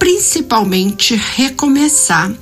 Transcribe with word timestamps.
principalmente 0.00 1.14
recomeçar. 1.14 2.32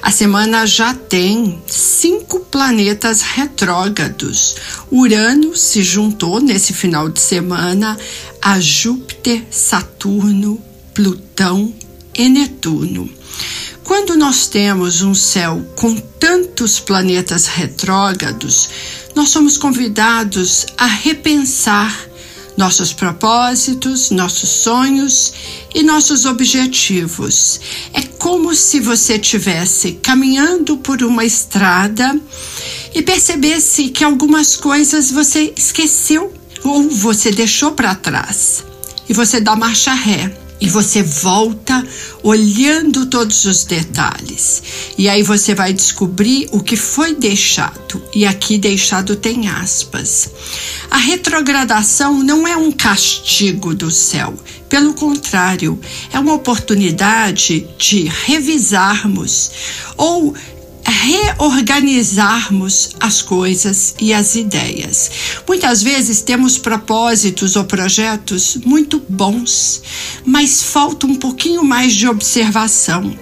A 0.00 0.10
semana 0.10 0.66
já 0.66 0.94
tem 0.94 1.62
cinco 1.66 2.40
planetas 2.40 3.22
retrógrados. 3.22 4.56
Urano 4.90 5.54
se 5.54 5.82
juntou 5.82 6.40
nesse 6.40 6.72
final 6.72 7.08
de 7.08 7.20
semana 7.20 7.98
a 8.40 8.58
Júpiter, 8.58 9.44
Saturno, 9.50 10.60
Plutão 10.94 11.72
e 12.14 12.28
Netuno. 12.28 13.10
Quando 13.84 14.16
nós 14.16 14.46
temos 14.46 15.02
um 15.02 15.14
céu 15.14 15.64
com 15.76 15.94
tantos 15.96 16.80
planetas 16.80 17.46
retrógrados, 17.46 18.68
nós 19.14 19.28
somos 19.28 19.58
convidados 19.58 20.66
a 20.78 20.86
repensar 20.86 21.94
nossos 22.56 22.92
propósitos, 22.92 24.10
nossos 24.10 24.48
sonhos 24.48 25.32
e 25.74 25.82
nossos 25.82 26.24
objetivos. 26.24 27.60
É 27.92 28.02
como 28.02 28.54
se 28.54 28.80
você 28.80 29.16
estivesse 29.16 29.92
caminhando 30.02 30.78
por 30.78 31.02
uma 31.02 31.24
estrada 31.24 32.18
e 32.94 33.02
percebesse 33.02 33.90
que 33.90 34.02
algumas 34.02 34.56
coisas 34.56 35.10
você 35.10 35.52
esqueceu 35.56 36.32
ou 36.64 36.88
você 36.88 37.30
deixou 37.30 37.72
para 37.72 37.94
trás 37.94 38.64
e 39.08 39.12
você 39.12 39.40
dá 39.40 39.54
marcha 39.54 39.92
ré 39.92 40.45
e 40.60 40.68
você 40.68 41.02
volta 41.02 41.86
olhando 42.22 43.06
todos 43.06 43.44
os 43.44 43.64
detalhes. 43.64 44.62
E 44.96 45.08
aí 45.08 45.22
você 45.22 45.54
vai 45.54 45.72
descobrir 45.72 46.48
o 46.50 46.60
que 46.60 46.76
foi 46.76 47.14
deixado. 47.14 48.02
E 48.14 48.24
aqui 48.26 48.58
deixado 48.58 49.16
tem 49.16 49.48
aspas. 49.48 50.30
A 50.90 50.96
retrogradação 50.96 52.22
não 52.22 52.46
é 52.48 52.56
um 52.56 52.72
castigo 52.72 53.74
do 53.74 53.90
céu. 53.90 54.34
Pelo 54.68 54.94
contrário, 54.94 55.78
é 56.12 56.18
uma 56.18 56.32
oportunidade 56.32 57.66
de 57.78 58.10
revisarmos 58.24 59.50
ou 59.96 60.34
reorganizarmos 60.90 62.90
as 63.00 63.22
coisas 63.22 63.94
e 64.00 64.12
as 64.12 64.34
ideias. 64.34 65.10
Muitas 65.46 65.82
vezes 65.82 66.20
temos 66.20 66.58
propósitos 66.58 67.56
ou 67.56 67.64
projetos 67.64 68.58
muito 68.64 69.02
bons, 69.08 69.82
mas 70.24 70.62
falta 70.62 71.06
um 71.06 71.16
pouquinho 71.16 71.64
mais 71.64 71.94
de 71.94 72.08
observação. 72.08 73.16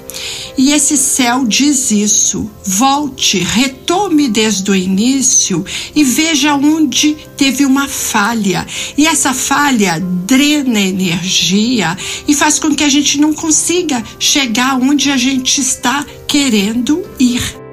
E 0.57 0.73
esse 0.73 0.97
céu 0.97 1.45
diz 1.45 1.91
isso. 1.91 2.49
Volte, 2.65 3.39
retome 3.39 4.29
desde 4.29 4.71
o 4.71 4.75
início 4.75 5.65
e 5.95 6.05
veja 6.05 6.55
onde 6.55 7.17
teve 7.37 7.65
uma 7.65 7.89
falha. 7.89 8.67
E 8.97 9.07
essa 9.07 9.33
falha 9.35 10.01
drena 10.01 10.81
energia 10.81 11.97
e 12.27 12.35
faz 12.35 12.59
com 12.59 12.75
que 12.75 12.85
a 12.85 12.89
gente 12.89 13.21
não 13.21 13.33
consiga 13.33 14.03
chegar 14.19 14.77
onde 14.77 15.11
a 15.11 15.17
gente 15.17 15.61
está 15.61 16.05
querendo 16.27 17.05
ir. 17.19 17.65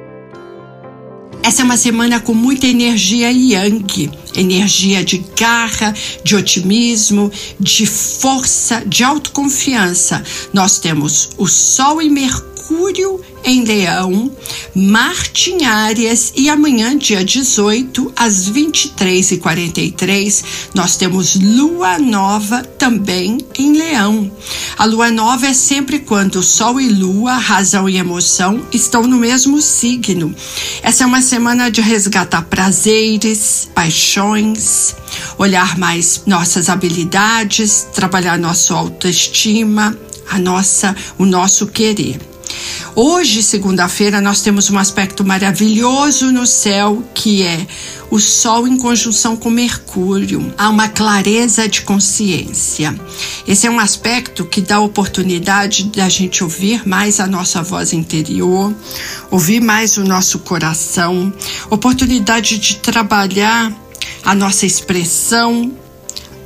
Essa 1.43 1.63
é 1.63 1.65
uma 1.65 1.77
semana 1.77 2.19
com 2.19 2.35
muita 2.35 2.67
energia 2.67 3.31
yang, 3.31 4.11
energia 4.35 5.03
de 5.03 5.17
garra, 5.35 5.94
de 6.23 6.35
otimismo, 6.35 7.31
de 7.59 7.88
força, 7.88 8.83
de 8.85 9.03
autoconfiança. 9.03 10.23
Nós 10.53 10.77
temos 10.77 11.31
o 11.38 11.47
Sol 11.47 12.00
e 12.00 12.09
Mercúrio 12.09 12.50
em 13.43 13.63
Leão, 13.63 14.31
Marte 14.75 15.51
em 15.51 15.65
Áries 15.65 16.31
e 16.35 16.49
amanhã, 16.49 16.97
dia 16.97 17.23
18, 17.23 18.13
às 18.15 18.49
23h43, 18.49 20.43
nós 20.73 20.95
temos 20.95 21.35
Lua 21.35 21.99
Nova 21.99 22.63
também 22.63 23.39
em 23.57 23.77
Leão. 23.77 24.31
A 24.77 24.85
Lua 24.85 25.11
Nova 25.11 25.47
é 25.47 25.53
sempre 25.53 25.99
quando 25.99 26.41
Sol 26.41 26.79
e 26.79 26.87
Lua, 26.87 27.33
razão 27.33 27.89
e 27.89 27.97
emoção, 27.97 28.61
estão 28.71 29.03
no 29.03 29.17
mesmo 29.17 29.61
signo. 29.61 30.33
Essa 30.81 31.03
é 31.03 31.07
uma 31.07 31.21
semana 31.21 31.69
de 31.69 31.81
resgatar 31.81 32.43
prazeres, 32.43 33.69
paixões, 33.75 34.95
olhar 35.38 35.77
mais 35.77 36.23
nossas 36.25 36.69
habilidades, 36.69 37.88
trabalhar 37.93 38.38
nossa 38.38 38.73
autoestima, 38.73 39.97
a 40.29 40.39
nossa, 40.39 40.95
o 41.17 41.25
nosso 41.25 41.67
querer. 41.67 42.31
Hoje, 42.94 43.41
segunda-feira, 43.41 44.19
nós 44.19 44.41
temos 44.41 44.69
um 44.69 44.78
aspecto 44.78 45.24
maravilhoso 45.24 46.29
no 46.29 46.46
céu 46.46 47.02
que 47.13 47.41
é 47.41 47.66
o 48.09 48.19
Sol 48.19 48.68
em 48.68 48.78
conjunção 48.78 49.38
com 49.38 49.50
Mercúrio. 49.50 50.53
Há 50.57 50.68
uma 50.68 50.90
clareza 50.90 51.69
de 51.69 51.84
consciência. 51.84 52.94
Esse 53.47 53.66
é 53.66 53.72
um 53.72 53.80
aspecto 53.80 54.44
que 54.44 54.59
dá 54.59 54.81
oportunidade 54.81 55.85
da 55.85 56.09
gente 56.09 56.44
ouvir 56.44 56.85
mais 56.85 57.22
a 57.22 57.28
nossa 57.28 57.63
voz 57.63 57.94
interior, 57.94 58.75
ouvir 59.30 59.62
mais 59.62 59.96
o 59.96 60.03
nosso 60.03 60.40
coração, 60.40 61.34
oportunidade 61.69 62.57
de 62.57 62.75
trabalhar 62.75 63.72
a 64.25 64.35
nossa 64.35 64.66
expressão, 64.66 65.72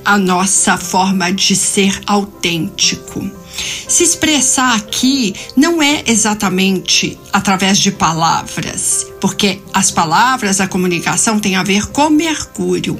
a 0.05 0.15
nossa 0.15 0.77
forma 0.77 1.33
de 1.33 1.55
ser 1.55 1.99
autêntico. 2.05 3.44
Se 3.87 4.03
expressar 4.03 4.75
aqui 4.75 5.35
não 5.55 5.81
é 5.81 6.03
exatamente 6.07 7.17
através 7.31 7.77
de 7.77 7.91
palavras, 7.91 9.05
porque 9.21 9.59
as 9.73 9.91
palavras, 9.91 10.59
a 10.59 10.67
comunicação 10.67 11.39
tem 11.39 11.55
a 11.55 11.63
ver 11.63 11.87
com 11.87 12.09
Mercúrio. 12.09 12.99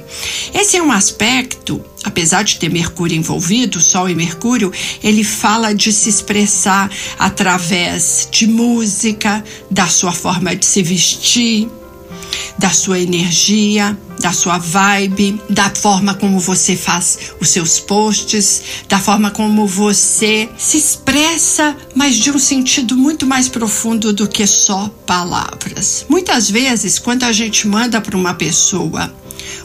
Esse 0.54 0.76
é 0.76 0.82
um 0.82 0.92
aspecto, 0.92 1.84
apesar 2.04 2.42
de 2.42 2.58
ter 2.58 2.70
Mercúrio 2.70 3.16
envolvido, 3.16 3.80
Sol 3.80 4.08
e 4.08 4.14
Mercúrio, 4.14 4.72
ele 5.02 5.24
fala 5.24 5.74
de 5.74 5.92
se 5.92 6.08
expressar 6.08 6.90
através 7.18 8.28
de 8.30 8.46
música, 8.46 9.44
da 9.70 9.86
sua 9.86 10.12
forma 10.12 10.54
de 10.54 10.64
se 10.64 10.82
vestir, 10.82 11.68
da 12.58 12.70
sua 12.70 12.98
energia, 12.98 13.96
da 14.20 14.32
sua 14.32 14.58
vibe, 14.58 15.40
da 15.50 15.70
forma 15.70 16.14
como 16.14 16.38
você 16.38 16.76
faz 16.76 17.32
os 17.40 17.48
seus 17.48 17.78
posts, 17.78 18.62
da 18.88 18.98
forma 18.98 19.30
como 19.30 19.66
você 19.66 20.48
se 20.56 20.78
expressa, 20.78 21.76
mas 21.94 22.16
de 22.16 22.30
um 22.30 22.38
sentido 22.38 22.96
muito 22.96 23.26
mais 23.26 23.48
profundo 23.48 24.12
do 24.12 24.28
que 24.28 24.46
só 24.46 24.88
palavras. 25.06 26.06
Muitas 26.08 26.50
vezes, 26.50 26.98
quando 26.98 27.24
a 27.24 27.32
gente 27.32 27.68
manda 27.68 28.00
para 28.00 28.16
uma 28.16 28.34
pessoa 28.34 29.12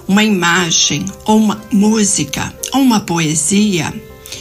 uma 0.08 0.24
imagem, 0.24 1.06
ou 1.26 1.38
uma 1.38 1.62
música, 1.72 2.54
ou 2.74 2.82
uma 2.82 3.00
poesia, 3.00 3.94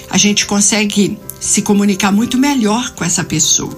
a 0.09 0.19
gente 0.19 0.47
consegue 0.47 1.19
se 1.41 1.63
comunicar 1.63 2.13
muito 2.13 2.37
melhor 2.37 2.91
com 2.95 3.05
essa 3.05 3.25
pessoa. 3.25 3.77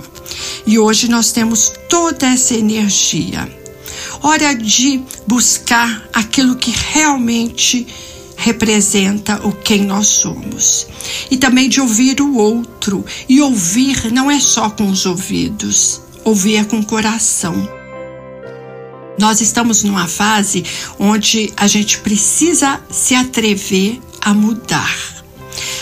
E 0.67 0.78
hoje 0.78 1.09
nós 1.09 1.33
temos 1.33 1.72
toda 1.89 2.27
essa 2.27 2.55
energia 2.55 3.49
Hora 4.22 4.55
de 4.55 5.03
buscar 5.27 6.09
aquilo 6.12 6.56
que 6.56 6.71
realmente 6.71 7.87
representa 8.37 9.47
o 9.47 9.53
quem 9.53 9.84
nós 9.84 10.06
somos. 10.06 10.87
E 11.31 11.37
também 11.37 11.69
de 11.69 11.81
ouvir 11.81 12.21
o 12.21 12.37
outro. 12.37 13.05
E 13.28 13.41
ouvir 13.41 14.13
não 14.13 14.30
é 14.30 14.39
só 14.39 14.71
com 14.71 14.89
os 14.89 15.07
ouvidos, 15.07 16.01
ouvir 16.24 16.57
é 16.57 16.65
com 16.65 16.78
o 16.78 16.86
coração. 16.86 17.69
Nós 19.19 19.41
estamos 19.41 19.83
numa 19.83 20.07
fase 20.09 20.65
onde 20.98 21.53
a 21.57 21.66
gente 21.66 21.98
precisa 21.98 22.80
se 22.91 23.15
atrever 23.15 24.01
a 24.21 24.33
mudar. 24.33 25.24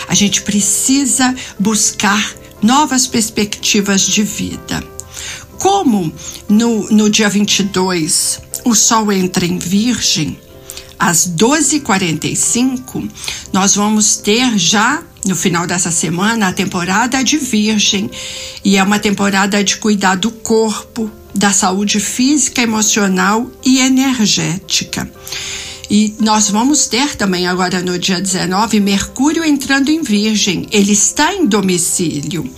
A 0.07 0.13
gente 0.13 0.41
precisa 0.41 1.33
buscar 1.59 2.35
novas 2.61 3.07
perspectivas 3.07 4.01
de 4.01 4.23
vida. 4.23 4.83
Como 5.61 6.11
no, 6.49 6.89
no 6.89 7.07
dia 7.07 7.29
22 7.29 8.39
o 8.65 8.73
Sol 8.73 9.11
entra 9.11 9.45
em 9.45 9.59
Virgem, 9.59 10.39
às 10.97 11.29
12h45, 11.29 13.07
nós 13.53 13.75
vamos 13.75 14.17
ter 14.17 14.57
já 14.57 15.03
no 15.23 15.35
final 15.35 15.67
dessa 15.67 15.91
semana 15.91 16.47
a 16.47 16.51
temporada 16.51 17.23
de 17.23 17.37
Virgem 17.37 18.09
e 18.65 18.75
é 18.75 18.81
uma 18.81 18.97
temporada 18.97 19.63
de 19.63 19.77
cuidar 19.77 20.15
do 20.15 20.31
corpo, 20.31 21.11
da 21.31 21.53
saúde 21.53 21.99
física, 21.99 22.63
emocional 22.63 23.47
e 23.63 23.81
energética. 23.81 25.07
E 25.91 26.15
nós 26.19 26.49
vamos 26.49 26.87
ter 26.87 27.15
também 27.15 27.45
agora 27.45 27.83
no 27.83 27.99
dia 27.99 28.19
19 28.19 28.79
Mercúrio 28.79 29.43
entrando 29.43 29.89
em 29.89 30.01
Virgem. 30.01 30.65
Ele 30.71 30.93
está 30.93 31.35
em 31.35 31.45
domicílio. 31.45 32.49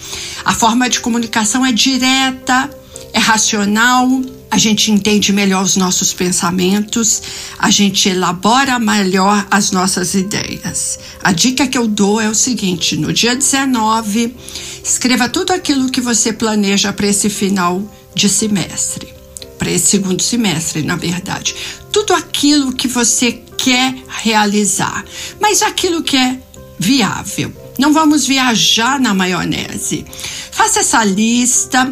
A 0.46 0.54
forma 0.54 0.90
de 0.90 1.02
comunicação 1.02 1.66
é 1.66 1.72
direta, 1.74 2.70
é 3.14 3.20
racional, 3.20 4.10
a 4.50 4.58
gente 4.58 4.92
entende 4.92 5.32
melhor 5.32 5.64
os 5.64 5.76
nossos 5.76 6.12
pensamentos, 6.14 7.22
a 7.58 7.70
gente 7.70 8.10
elabora 8.10 8.80
melhor 8.80 9.46
as 9.50 9.72
nossas 9.72 10.16
ideias. 10.16 11.00
A 11.24 11.32
dica 11.32 11.68
que 11.68 11.78
eu 11.78 11.88
dou 11.88 12.20
é 12.20 12.28
o 12.28 12.36
seguinte: 12.36 12.98
no 12.98 13.14
dia 13.14 13.36
19, 13.36 14.36
escreva 14.84 15.30
tudo 15.30 15.54
aquilo 15.54 15.90
que 15.90 16.02
você 16.02 16.34
planeja 16.34 16.92
para 16.92 17.08
esse 17.08 17.30
final 17.30 17.84
de 18.16 18.28
semestre, 18.28 19.14
para 19.58 19.72
esse 19.72 19.86
segundo 19.86 20.22
semestre, 20.22 20.82
na 20.82 20.96
verdade. 20.96 21.56
Tudo 21.92 22.14
aquilo 22.14 22.74
que 22.74 22.88
você 22.88 23.44
quer 23.58 23.96
realizar, 24.08 25.06
mas 25.40 25.62
aquilo 25.62 26.04
que 26.04 26.18
é 26.18 26.40
viável. 26.80 27.54
Não 27.78 27.94
vamos 27.94 28.26
viajar 28.28 29.00
na 29.00 29.14
maionese. 29.14 30.06
Faça 30.52 30.82
essa 30.82 31.04
lista 31.04 31.92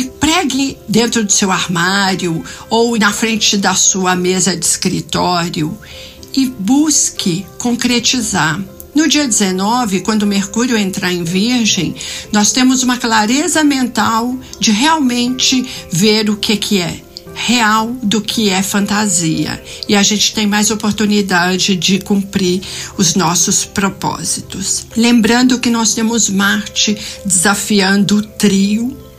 e 0.00 0.04
pregue 0.04 0.78
dentro 0.88 1.22
do 1.22 1.30
seu 1.30 1.50
armário 1.50 2.42
ou 2.70 2.96
na 2.96 3.12
frente 3.12 3.58
da 3.58 3.74
sua 3.74 4.16
mesa 4.16 4.56
de 4.56 4.64
escritório 4.64 5.76
e 6.32 6.46
busque 6.46 7.44
concretizar. 7.58 8.58
No 8.94 9.06
dia 9.06 9.28
19, 9.28 10.00
quando 10.00 10.26
Mercúrio 10.26 10.76
entrar 10.76 11.12
em 11.12 11.22
Virgem, 11.22 11.94
nós 12.32 12.50
temos 12.50 12.82
uma 12.82 12.96
clareza 12.96 13.62
mental 13.62 14.34
de 14.58 14.70
realmente 14.70 15.68
ver 15.92 16.30
o 16.30 16.36
que, 16.36 16.56
que 16.56 16.80
é 16.80 17.02
real 17.34 17.94
do 18.02 18.22
que 18.22 18.48
é 18.48 18.62
fantasia. 18.62 19.62
E 19.86 19.94
a 19.94 20.02
gente 20.02 20.32
tem 20.32 20.46
mais 20.46 20.70
oportunidade 20.70 21.76
de 21.76 21.98
cumprir 21.98 22.62
os 22.96 23.14
nossos 23.14 23.66
propósitos. 23.66 24.86
Lembrando 24.96 25.58
que 25.58 25.68
nós 25.68 25.92
temos 25.92 26.30
Marte 26.30 26.96
desafiando 27.24 28.16
o 28.16 28.22
trio 28.22 29.09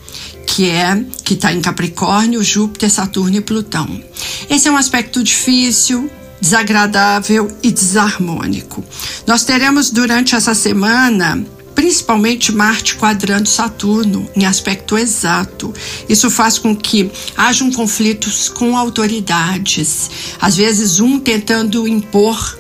que 0.51 0.69
é 0.69 1.01
que 1.23 1.33
está 1.33 1.53
em 1.53 1.61
Capricórnio, 1.61 2.43
Júpiter, 2.43 2.91
Saturno 2.91 3.37
e 3.37 3.41
Plutão. 3.41 3.87
Esse 4.49 4.67
é 4.67 4.71
um 4.71 4.75
aspecto 4.75 5.23
difícil, 5.23 6.11
desagradável 6.41 7.49
e 7.63 7.71
desarmônico. 7.71 8.83
Nós 9.25 9.45
teremos 9.45 9.91
durante 9.91 10.35
essa 10.35 10.53
semana 10.53 11.41
principalmente 11.73 12.51
Marte 12.51 12.95
quadrando 12.95 13.47
Saturno 13.47 14.29
em 14.35 14.45
aspecto 14.45 14.97
exato. 14.97 15.73
Isso 16.09 16.29
faz 16.29 16.57
com 16.57 16.75
que 16.75 17.09
hajam 17.37 17.71
conflitos 17.71 18.49
com 18.49 18.77
autoridades, 18.77 20.11
às 20.39 20.57
vezes 20.57 20.99
um 20.99 21.17
tentando 21.17 21.87
impor 21.87 22.59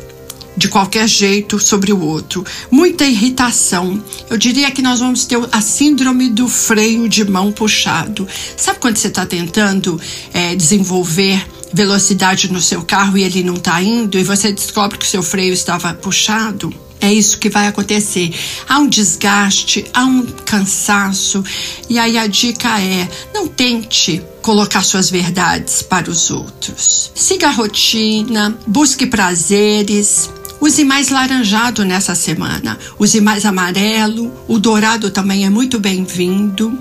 de 0.55 0.67
qualquer 0.67 1.07
jeito 1.07 1.59
sobre 1.59 1.93
o 1.93 2.01
outro. 2.01 2.45
Muita 2.69 3.05
irritação. 3.05 4.03
Eu 4.29 4.37
diria 4.37 4.71
que 4.71 4.81
nós 4.81 4.99
vamos 4.99 5.25
ter 5.25 5.39
a 5.51 5.61
síndrome 5.61 6.29
do 6.29 6.47
freio 6.47 7.07
de 7.07 7.23
mão 7.23 7.51
puxado. 7.51 8.27
Sabe 8.57 8.79
quando 8.79 8.97
você 8.97 9.07
está 9.07 9.25
tentando 9.25 9.99
é, 10.33 10.55
desenvolver 10.55 11.45
velocidade 11.73 12.51
no 12.51 12.59
seu 12.59 12.83
carro 12.83 13.17
e 13.17 13.23
ele 13.23 13.43
não 13.43 13.55
está 13.55 13.81
indo 13.81 14.17
e 14.17 14.23
você 14.23 14.51
descobre 14.51 14.97
que 14.97 15.05
o 15.05 15.09
seu 15.09 15.23
freio 15.23 15.53
estava 15.53 15.93
puxado? 15.93 16.73
É 17.01 17.11
isso 17.11 17.39
que 17.39 17.49
vai 17.49 17.65
acontecer. 17.65 18.31
Há 18.69 18.77
um 18.77 18.87
desgaste, 18.87 19.83
há 19.91 20.05
um 20.05 20.23
cansaço. 20.23 21.43
E 21.89 21.97
aí 21.97 22.15
a 22.15 22.27
dica 22.27 22.79
é: 22.79 23.09
não 23.33 23.47
tente 23.47 24.21
colocar 24.43 24.83
suas 24.83 25.09
verdades 25.09 25.81
para 25.81 26.11
os 26.11 26.29
outros. 26.29 27.11
Siga 27.15 27.47
a 27.47 27.51
rotina, 27.51 28.55
busque 28.67 29.07
prazeres, 29.07 30.29
Use 30.61 30.83
mais 30.83 31.09
laranjado 31.09 31.83
nessa 31.83 32.13
semana, 32.13 32.77
use 32.99 33.19
mais 33.19 33.47
amarelo, 33.47 34.31
o 34.47 34.59
dourado 34.59 35.09
também 35.09 35.43
é 35.43 35.49
muito 35.49 35.79
bem-vindo. 35.79 36.77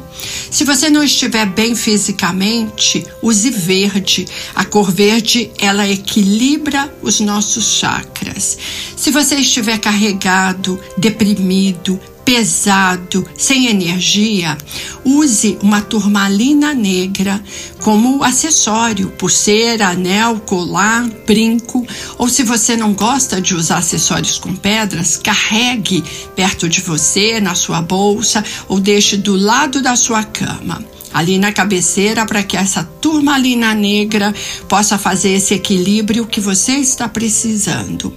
Se 0.50 0.64
você 0.64 0.90
não 0.90 1.02
estiver 1.02 1.46
bem 1.46 1.74
fisicamente, 1.74 3.06
use 3.22 3.48
verde. 3.48 4.28
A 4.54 4.66
cor 4.66 4.92
verde, 4.92 5.50
ela 5.58 5.88
equilibra 5.88 6.92
os 7.00 7.20
nossos 7.20 7.78
chakras. 7.78 8.58
Se 8.94 9.10
você 9.10 9.36
estiver 9.36 9.78
carregado, 9.78 10.78
deprimido, 10.98 11.98
pesado, 12.30 13.26
sem 13.36 13.66
energia, 13.66 14.56
use 15.04 15.58
uma 15.60 15.80
turmalina 15.80 16.72
negra 16.72 17.42
como 17.82 18.22
acessório, 18.22 19.10
pulseira, 19.18 19.88
anel, 19.88 20.38
colar, 20.38 21.08
brinco, 21.26 21.84
ou 22.16 22.28
se 22.28 22.44
você 22.44 22.76
não 22.76 22.92
gosta 22.92 23.40
de 23.40 23.52
usar 23.52 23.78
acessórios 23.78 24.38
com 24.38 24.54
pedras, 24.54 25.16
carregue 25.16 26.04
perto 26.36 26.68
de 26.68 26.80
você, 26.80 27.40
na 27.40 27.56
sua 27.56 27.82
bolsa 27.82 28.44
ou 28.68 28.78
deixe 28.78 29.16
do 29.16 29.34
lado 29.34 29.82
da 29.82 29.96
sua 29.96 30.22
cama 30.22 30.84
ali 31.12 31.36
na 31.36 31.52
cabeceira 31.52 32.24
para 32.24 32.44
que 32.44 32.56
essa 32.56 32.84
turmalina 33.00 33.74
negra 33.74 34.32
possa 34.68 34.96
fazer 34.96 35.30
esse 35.30 35.54
equilíbrio 35.54 36.26
que 36.26 36.40
você 36.40 36.76
está 36.76 37.08
precisando. 37.08 38.14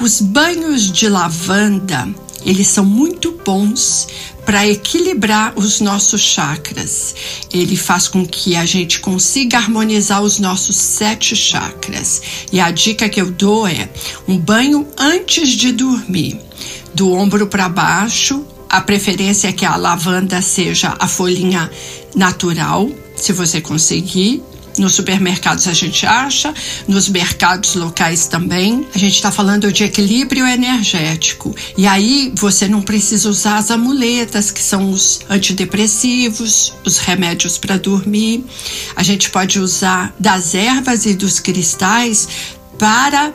Os 0.00 0.22
banhos 0.22 0.90
de 0.90 1.10
lavanda 1.10 2.08
eles 2.44 2.68
são 2.68 2.84
muito 2.84 3.32
bons 3.44 4.08
para 4.44 4.66
equilibrar 4.66 5.52
os 5.56 5.80
nossos 5.80 6.20
chakras. 6.20 7.14
Ele 7.52 7.76
faz 7.76 8.08
com 8.08 8.26
que 8.26 8.56
a 8.56 8.66
gente 8.66 9.00
consiga 9.00 9.58
harmonizar 9.58 10.22
os 10.22 10.38
nossos 10.38 10.76
sete 10.76 11.36
chakras. 11.36 12.22
E 12.52 12.60
a 12.60 12.70
dica 12.70 13.08
que 13.08 13.20
eu 13.20 13.30
dou 13.30 13.66
é 13.66 13.88
um 14.26 14.36
banho 14.36 14.86
antes 14.98 15.50
de 15.50 15.72
dormir, 15.72 16.40
do 16.94 17.12
ombro 17.12 17.46
para 17.46 17.68
baixo. 17.68 18.44
A 18.68 18.80
preferência 18.80 19.48
é 19.48 19.52
que 19.52 19.64
a 19.64 19.76
lavanda 19.76 20.40
seja 20.42 20.96
a 20.98 21.06
folhinha 21.06 21.70
natural, 22.14 22.90
se 23.16 23.32
você 23.32 23.60
conseguir, 23.60 24.42
nos 24.78 24.94
supermercados 24.94 25.68
a 25.68 25.72
gente 25.72 26.06
acha, 26.06 26.52
nos 26.88 27.08
mercados 27.08 27.74
locais 27.74 28.26
também. 28.26 28.86
A 28.94 28.98
gente 28.98 29.14
está 29.14 29.30
falando 29.30 29.72
de 29.72 29.84
equilíbrio 29.84 30.46
energético. 30.46 31.54
E 31.76 31.86
aí 31.86 32.32
você 32.36 32.68
não 32.68 32.82
precisa 32.82 33.28
usar 33.28 33.56
as 33.56 33.70
amuletas, 33.70 34.50
que 34.50 34.62
são 34.62 34.90
os 34.90 35.20
antidepressivos, 35.28 36.72
os 36.84 36.98
remédios 36.98 37.58
para 37.58 37.76
dormir. 37.76 38.44
A 38.96 39.02
gente 39.02 39.30
pode 39.30 39.58
usar 39.58 40.14
das 40.18 40.54
ervas 40.54 41.06
e 41.06 41.14
dos 41.14 41.40
cristais 41.40 42.28
para 42.78 43.32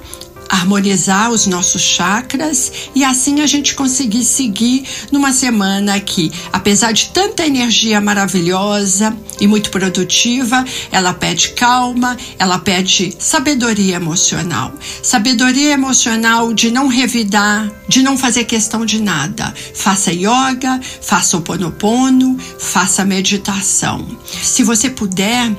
harmonizar 0.50 1.32
os 1.32 1.46
nossos 1.48 1.82
chakras 1.82 2.72
e 2.96 3.04
assim 3.04 3.42
a 3.42 3.48
gente 3.48 3.76
conseguir 3.76 4.24
seguir 4.24 4.84
numa 5.12 5.32
semana 5.32 6.00
que, 6.00 6.32
apesar 6.52 6.92
de 6.92 7.10
tanta 7.10 7.46
energia 7.46 8.00
maravilhosa 8.02 9.16
e 9.40 9.48
muito 9.48 9.70
produtiva, 9.70 10.64
ela 10.92 11.14
pede 11.14 11.50
calma, 11.50 12.18
ela 12.40 12.60
pede 12.60 13.16
sabedoria 13.20 13.96
emocional. 13.96 14.74
Sabedoria 15.04 15.72
emocional 15.74 16.54
de 16.54 16.72
não 16.72 16.88
revidar, 16.88 17.72
de 17.88 18.02
não 18.02 18.18
fazer 18.18 18.46
questão 18.46 18.86
de 18.86 19.02
nada. 19.02 19.54
Faça 19.74 20.12
yoga, 20.12 20.80
faça 21.02 21.38
o 21.38 21.42
ponopono, 21.42 22.38
faça 22.60 23.06
meditação. 23.06 24.08
Se 24.42 24.64
você 24.64 24.90
puder, 24.90 25.52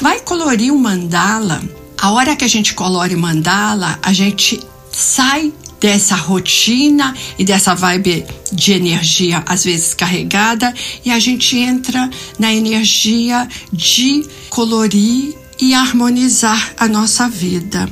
vai 0.00 0.20
colorir 0.20 0.72
um 0.72 0.78
mandala 0.78 1.60
a 1.98 2.10
hora 2.10 2.36
que 2.36 2.44
a 2.44 2.48
gente 2.48 2.74
colore 2.74 3.16
mandala, 3.16 3.98
a 4.02 4.12
gente 4.12 4.60
sai 4.92 5.52
dessa 5.80 6.14
rotina 6.14 7.14
e 7.38 7.44
dessa 7.44 7.74
vibe 7.74 8.24
de 8.52 8.72
energia 8.72 9.42
às 9.46 9.64
vezes 9.64 9.94
carregada 9.94 10.72
e 11.04 11.10
a 11.10 11.18
gente 11.18 11.56
entra 11.56 12.08
na 12.38 12.52
energia 12.52 13.46
de 13.72 14.26
colorir 14.48 15.36
e 15.60 15.74
harmonizar 15.74 16.74
a 16.78 16.88
nossa 16.88 17.28
vida. 17.28 17.88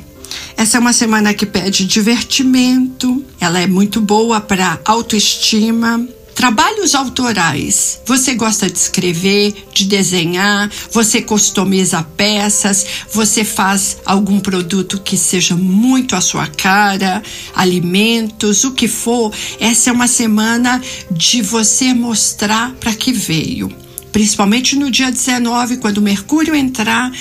Essa 0.57 0.77
é 0.77 0.79
uma 0.79 0.93
semana 0.93 1.33
que 1.33 1.45
pede 1.45 1.85
divertimento, 1.85 3.23
ela 3.39 3.59
é 3.59 3.67
muito 3.67 3.99
boa 3.99 4.39
para 4.39 4.79
autoestima, 4.85 6.07
Trabalhos 6.35 6.93
autorais. 6.93 8.01
Você 8.05 8.35
gosta 8.35 8.69
de 8.69 8.77
escrever, 8.77 9.55
de 9.73 9.85
desenhar, 9.85 10.69
você 10.91 11.21
customiza 11.21 12.03
peças, 12.17 12.85
você 13.09 13.45
faz 13.45 13.97
algum 14.05 14.41
produto 14.41 14.99
que 14.99 15.15
seja 15.15 15.55
muito 15.55 16.13
a 16.13 16.19
sua 16.19 16.45
cara, 16.45 17.23
alimentos, 17.55 18.65
o 18.65 18.73
que 18.73 18.87
for. 18.87 19.33
Essa 19.61 19.89
é 19.89 19.93
uma 19.93 20.07
semana 20.07 20.81
de 21.09 21.41
você 21.41 21.93
mostrar 21.93 22.73
para 22.81 22.93
que 22.93 23.13
veio. 23.13 23.71
Principalmente 24.11 24.75
no 24.75 24.91
dia 24.91 25.09
19, 25.09 25.77
quando 25.77 26.01
Mercúrio 26.01 26.53
entrar 26.53 27.13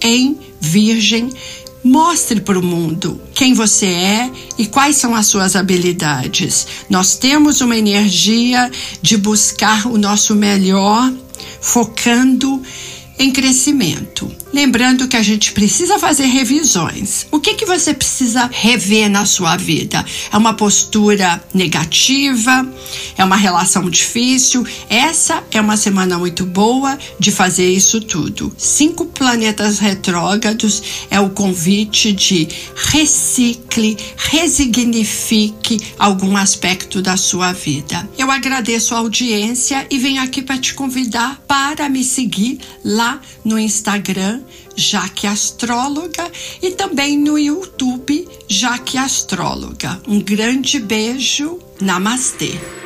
em 0.00 0.38
Virgem 0.58 1.30
Mostre 1.84 2.40
para 2.40 2.58
o 2.58 2.62
mundo 2.62 3.20
quem 3.34 3.52
você 3.52 3.86
é 3.86 4.30
e 4.56 4.66
quais 4.66 4.96
são 4.96 5.14
as 5.14 5.26
suas 5.26 5.54
habilidades. 5.54 6.66
Nós 6.88 7.16
temos 7.16 7.60
uma 7.60 7.76
energia 7.76 8.70
de 9.02 9.18
buscar 9.18 9.86
o 9.86 9.98
nosso 9.98 10.34
melhor, 10.34 11.12
focando 11.60 12.62
em 13.18 13.30
crescimento. 13.30 14.43
Lembrando 14.54 15.08
que 15.08 15.16
a 15.16 15.22
gente 15.22 15.50
precisa 15.50 15.98
fazer 15.98 16.26
revisões. 16.26 17.26
O 17.32 17.40
que 17.40 17.54
que 17.54 17.66
você 17.66 17.92
precisa 17.92 18.48
rever 18.52 19.10
na 19.10 19.26
sua 19.26 19.56
vida? 19.56 20.06
É 20.32 20.36
uma 20.36 20.54
postura 20.54 21.42
negativa? 21.52 22.64
É 23.18 23.24
uma 23.24 23.34
relação 23.34 23.90
difícil? 23.90 24.64
Essa 24.88 25.42
é 25.50 25.60
uma 25.60 25.76
semana 25.76 26.20
muito 26.20 26.46
boa 26.46 26.96
de 27.18 27.32
fazer 27.32 27.68
isso 27.68 28.00
tudo. 28.00 28.54
Cinco 28.56 29.06
planetas 29.06 29.80
retrógrados 29.80 30.84
é 31.10 31.18
o 31.18 31.30
convite 31.30 32.12
de 32.12 32.46
recicle, 32.76 33.96
resignifique 34.16 35.80
algum 35.98 36.36
aspecto 36.36 37.02
da 37.02 37.16
sua 37.16 37.52
vida. 37.52 38.08
Eu 38.16 38.30
agradeço 38.30 38.94
a 38.94 38.98
audiência 38.98 39.84
e 39.90 39.98
venho 39.98 40.22
aqui 40.22 40.40
para 40.40 40.58
te 40.58 40.74
convidar 40.74 41.42
para 41.48 41.88
me 41.88 42.04
seguir 42.04 42.60
lá 42.84 43.20
no 43.44 43.58
Instagram 43.58 44.43
Jaque 44.76 45.26
Astróloga 45.26 46.30
e 46.62 46.72
também 46.72 47.18
no 47.18 47.38
YouTube 47.38 48.28
Jaque 48.48 48.98
Astróloga. 48.98 50.00
Um 50.06 50.20
grande 50.20 50.78
beijo, 50.78 51.58
namastê. 51.80 52.83